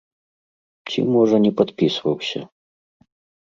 [0.93, 2.39] Ці, можа, не падпісваўся.